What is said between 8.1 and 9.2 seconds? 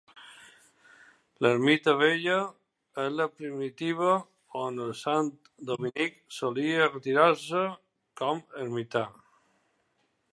com a ermità.